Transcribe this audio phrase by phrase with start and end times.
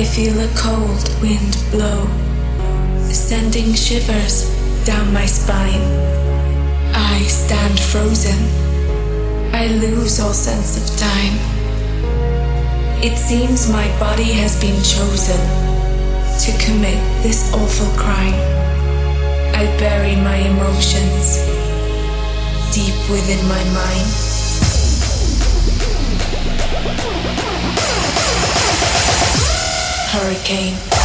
[0.00, 2.08] I feel a cold wind blow,
[3.12, 4.48] sending shivers
[4.86, 5.82] down my spine.
[6.94, 8.40] I stand frozen.
[9.52, 11.36] I lose all sense of time.
[13.04, 15.40] It seems my body has been chosen
[16.44, 18.40] to commit this awful crime.
[19.54, 21.44] I bury my emotions
[22.72, 24.30] deep within my mind.
[30.12, 30.99] Hurricane.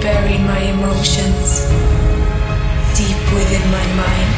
[0.00, 1.66] Bury my emotions
[2.96, 4.37] deep within my mind.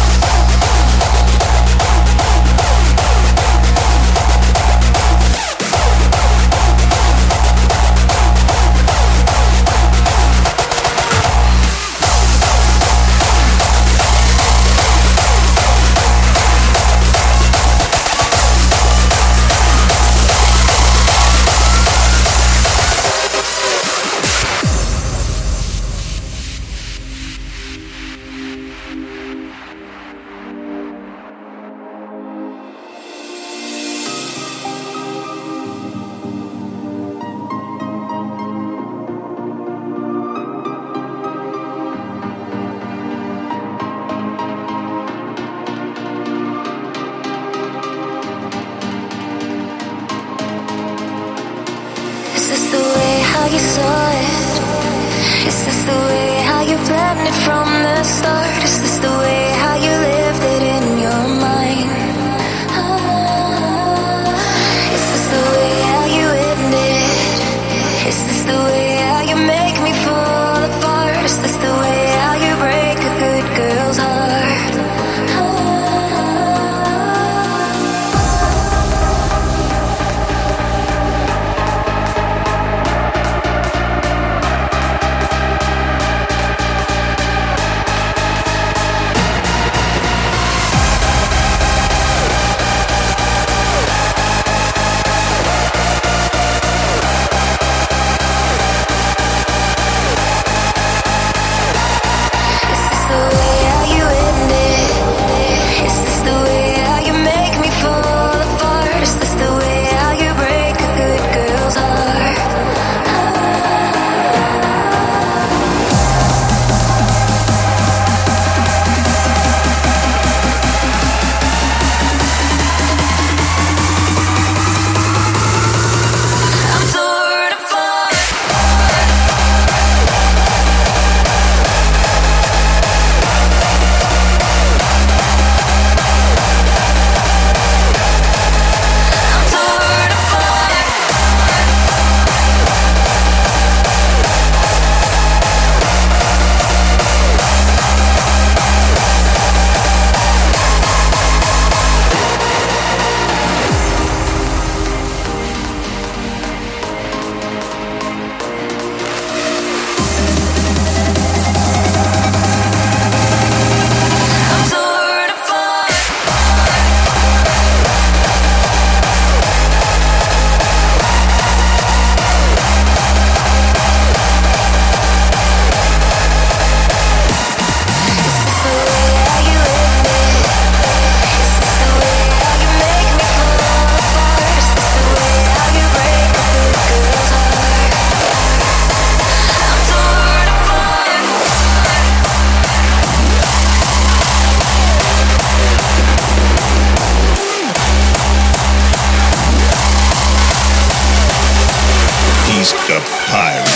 [203.31, 203.70] time.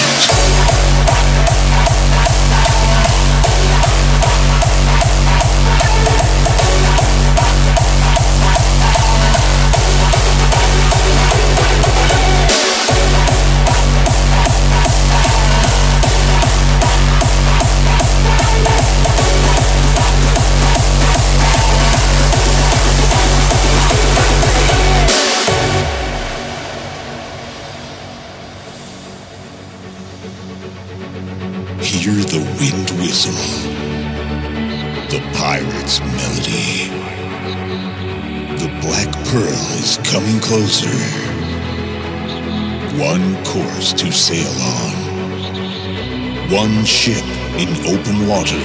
[46.65, 47.23] One ship
[47.59, 48.57] in open water.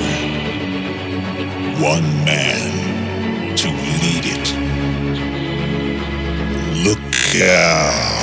[1.83, 4.47] One man to lead it.
[6.83, 8.20] Look out.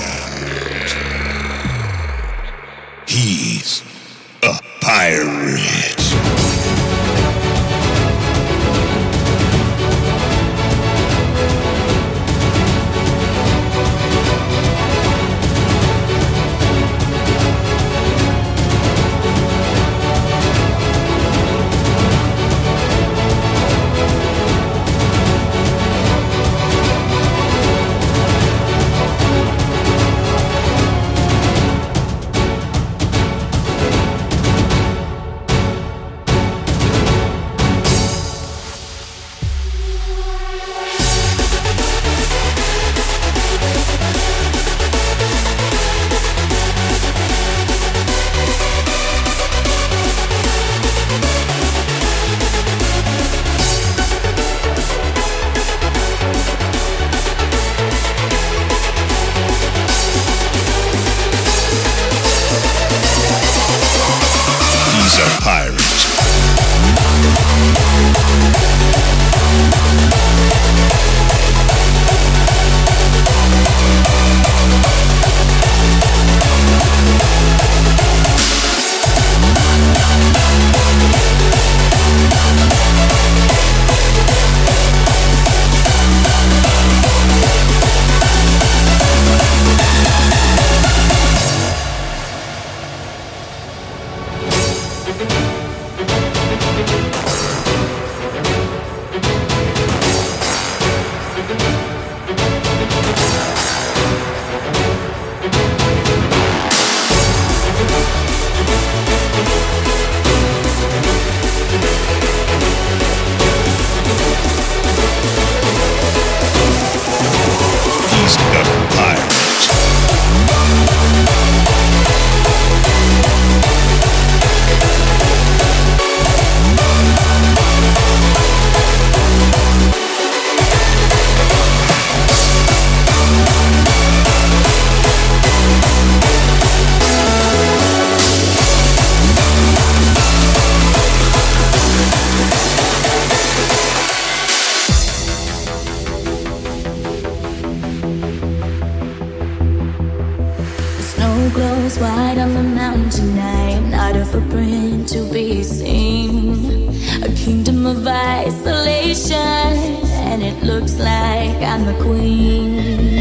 [159.17, 163.15] competition, and it looks like I'm the queen.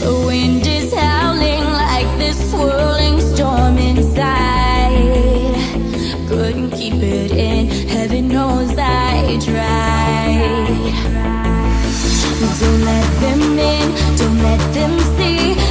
[0.00, 4.94] The wind is howling like this swirling storm inside.
[6.28, 10.92] Couldn't keep it in, heaven knows I tried.
[12.60, 15.63] Don't let them in, don't let them see.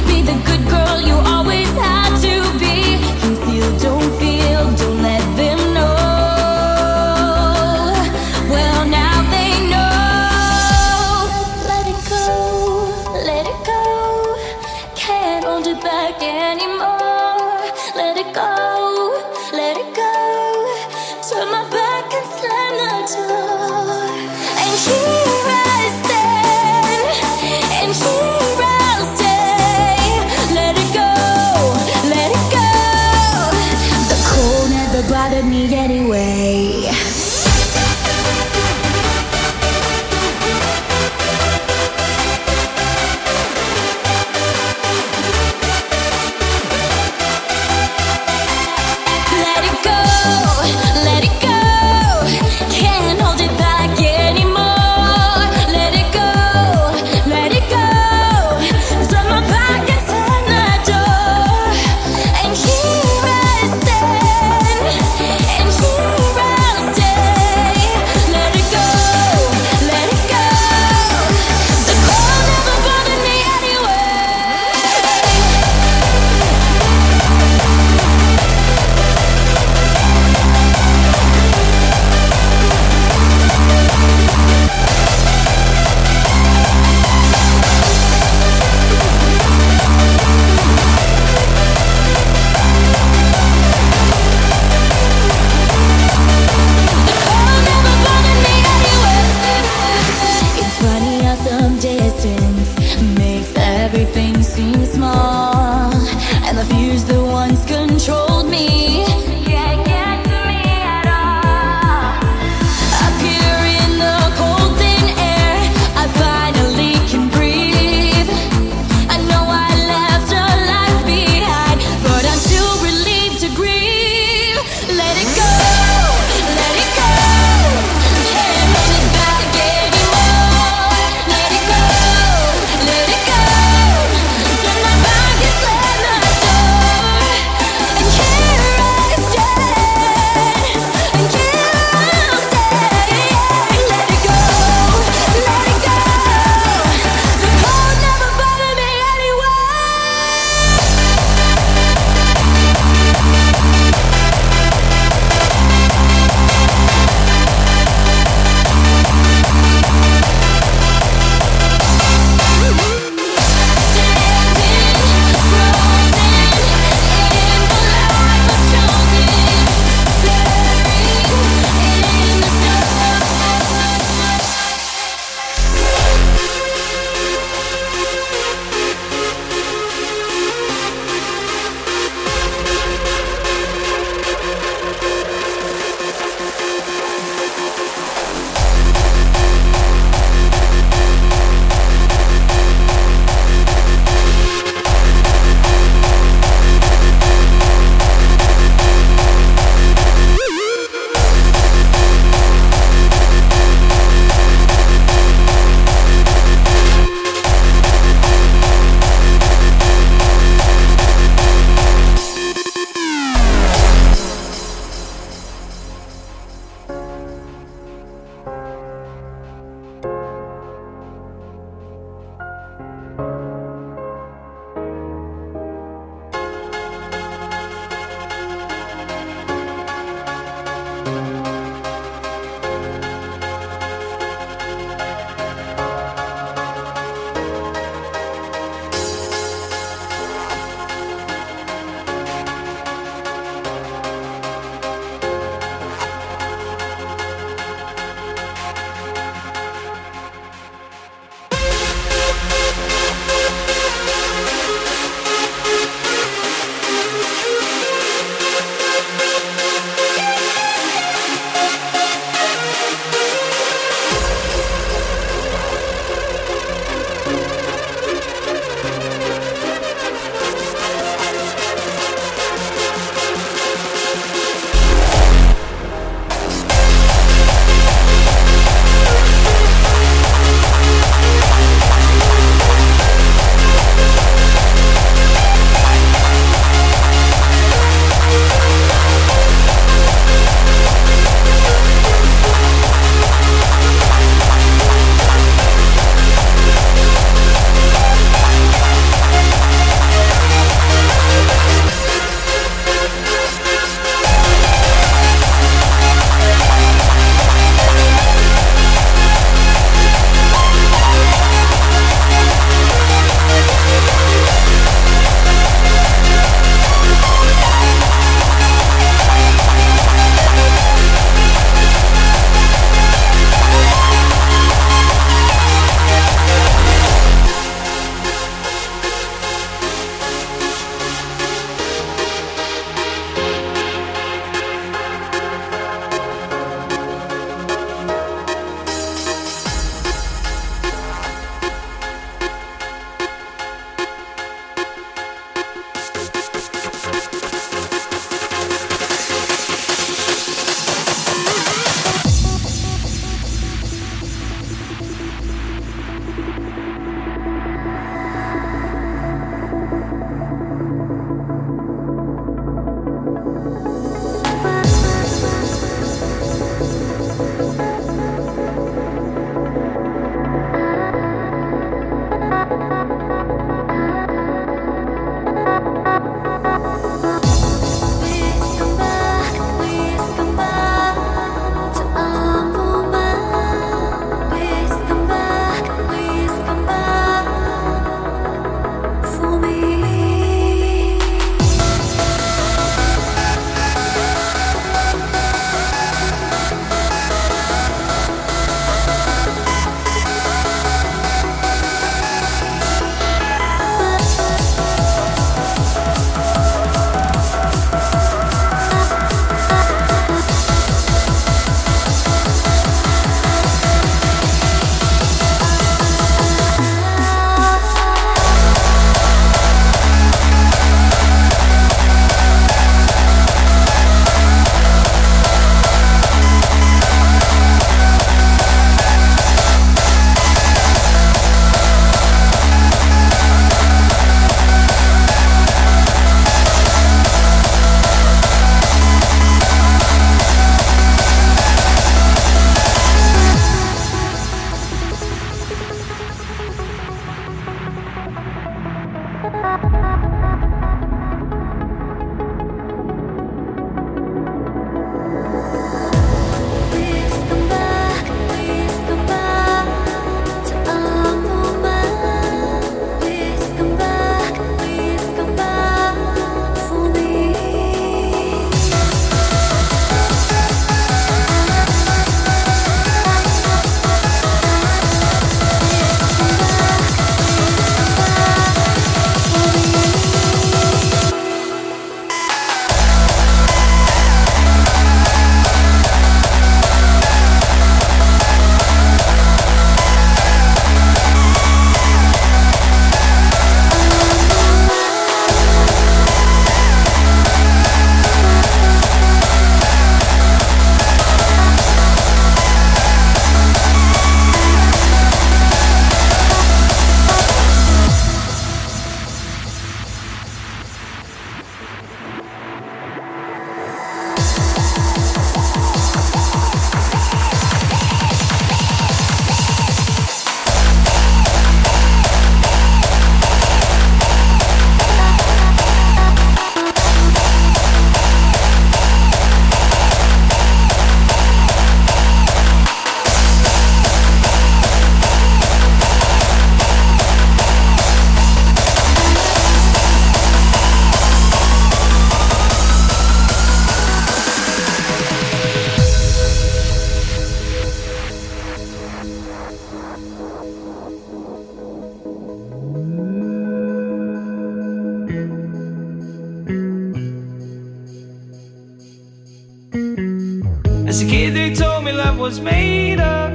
[562.44, 563.50] was made up.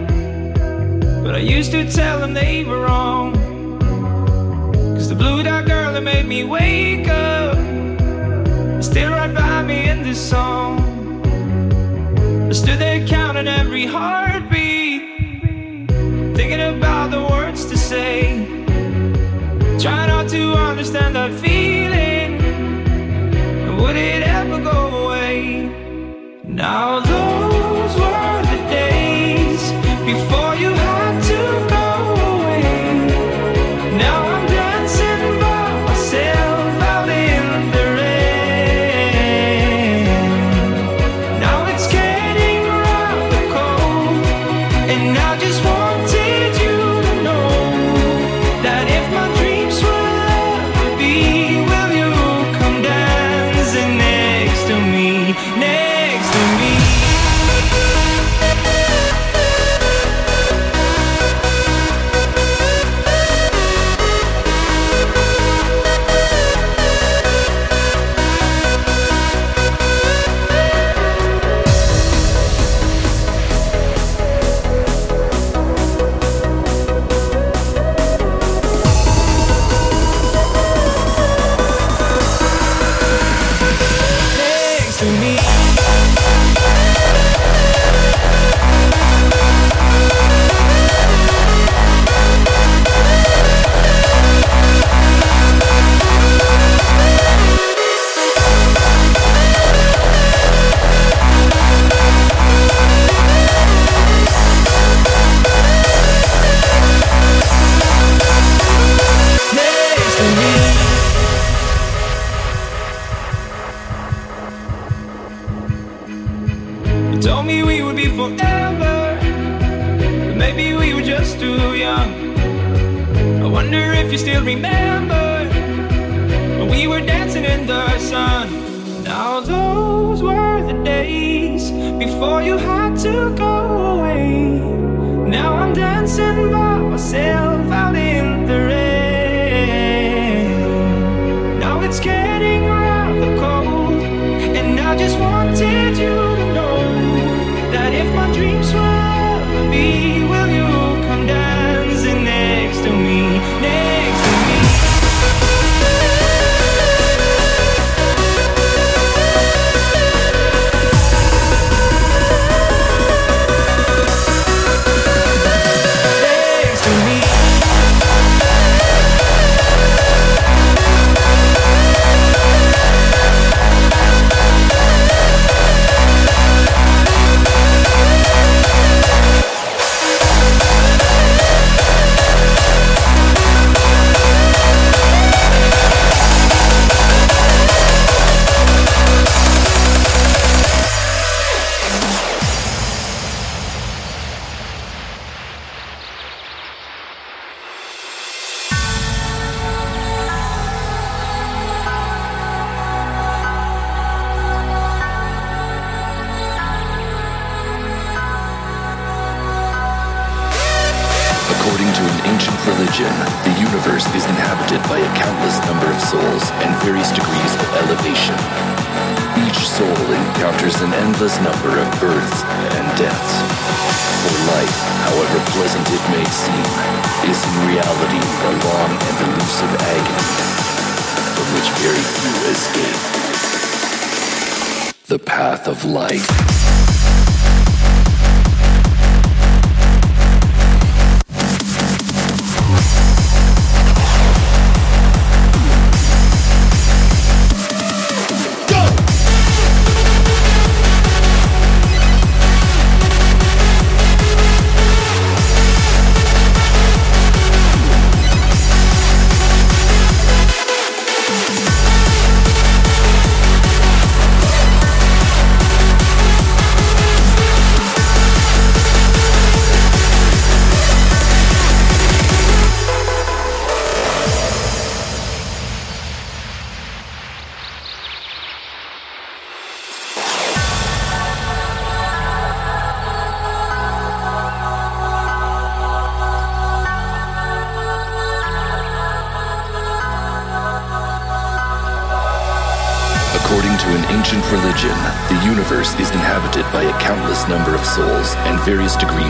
[1.23, 3.33] But I used to tell them they were wrong.
[4.95, 7.55] Cause the blue dot girl that made me wake up
[8.83, 10.71] still right by me in this song.
[12.49, 15.01] I stood there counting every heartbeat,
[16.35, 18.43] thinking about the words to say.
[19.77, 22.29] Try not to understand that feeling.
[23.79, 25.69] Would it ever go away?
[26.43, 28.38] Now those words
[30.13, 31.08] before you have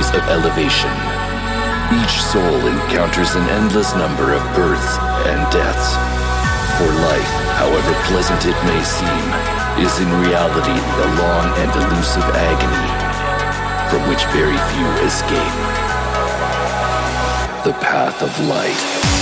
[0.08, 0.96] of elevation.
[1.92, 4.96] Each soul encounters an endless number of births
[5.28, 6.00] and deaths.
[6.80, 9.26] For life, however pleasant it may seem,
[9.84, 13.10] is in reality the long and elusive agony
[13.92, 15.58] from which very few escape.
[17.66, 19.19] The path of light.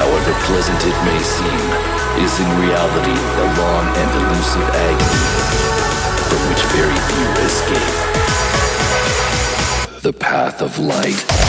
[0.00, 1.66] however pleasant it may seem,
[2.24, 5.24] is in reality a long and elusive agony
[6.28, 7.96] from which very few escape.
[10.00, 11.39] The path of light.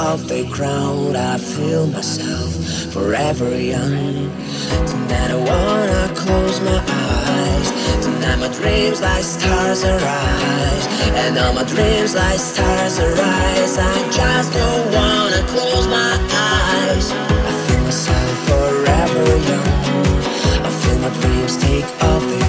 [0.00, 2.54] of the crowd, I feel myself
[2.92, 4.30] forever young.
[4.86, 7.68] Tonight I wanna close my eyes.
[8.04, 10.86] Tonight my dreams like stars arise,
[11.20, 13.76] and all my dreams like stars arise.
[13.78, 17.12] I just don't wanna close my eyes.
[17.12, 19.68] I feel myself forever young.
[20.64, 22.39] I feel my dreams take off.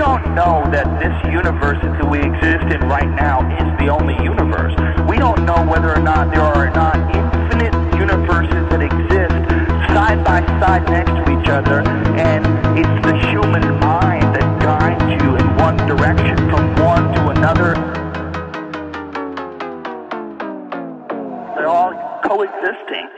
[0.00, 4.72] Don't know that this universe that we exist in right now is the only universe.
[5.04, 9.36] We don't know whether or not there are not infinite universes that exist
[9.92, 11.84] side by side next to each other,
[12.16, 12.48] and
[12.80, 17.74] it's the human mind that guides you in one direction from one to another.
[21.54, 21.92] They're all
[22.24, 23.09] coexisting.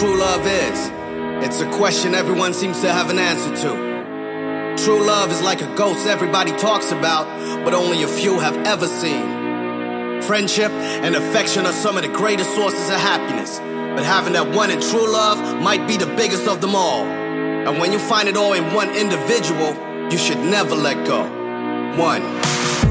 [0.00, 0.90] True love is.
[1.46, 4.82] It's a question everyone seems to have an answer to.
[4.82, 7.26] True love is like a ghost everybody talks about,
[7.66, 10.22] but only a few have ever seen.
[10.22, 10.70] Friendship
[11.04, 14.80] and affection are some of the greatest sources of happiness, but having that one in
[14.80, 17.04] true love might be the biggest of them all.
[17.04, 19.74] And when you find it all in one individual,
[20.10, 21.24] you should never let go.
[22.00, 22.89] One.